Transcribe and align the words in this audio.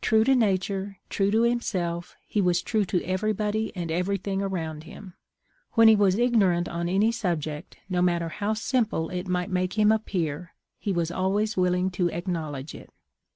True 0.00 0.24
to 0.24 0.34
nature, 0.34 0.98
true 1.08 1.30
to 1.30 1.42
himself^ 1.42 2.16
he 2.26 2.40
was 2.40 2.62
true 2.62 2.84
to 2.86 3.00
everybody 3.04 3.70
and 3.76 3.92
everything 3.92 4.42
around 4.42 4.82
him. 4.82 5.14
When 5.74 5.86
he 5.86 5.94
was 5.94 6.16
igno 6.16 6.48
rant 6.48 6.68
on 6.68 6.88
any 6.88 7.12
subject, 7.12 7.76
no 7.88 8.02
matter 8.02 8.28
how 8.28 8.54
simple 8.54 9.08
it 9.10 9.28
might 9.28 9.52
make 9.52 9.78
him 9.78 9.90
appear^ 9.90 10.48
he 10.80 10.92
was 10.92 11.12
always 11.12 11.56
willing 11.56 11.90
to 11.90 12.08
acknowl 12.08 12.58
edge 12.58 12.74
it. 12.74 12.90